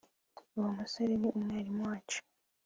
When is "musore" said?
0.77-1.13